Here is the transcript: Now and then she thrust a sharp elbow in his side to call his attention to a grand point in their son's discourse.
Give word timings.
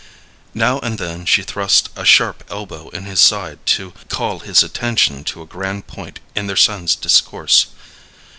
Now 0.55 0.79
and 0.79 0.97
then 0.97 1.27
she 1.27 1.43
thrust 1.43 1.89
a 1.95 2.05
sharp 2.05 2.43
elbow 2.49 2.89
in 2.89 3.05
his 3.05 3.19
side 3.21 3.63
to 3.67 3.93
call 4.09 4.39
his 4.39 4.63
attention 4.63 5.23
to 5.25 5.43
a 5.43 5.45
grand 5.45 5.85
point 5.85 6.19
in 6.33 6.47
their 6.47 6.55
son's 6.55 6.95
discourse. 6.95 7.67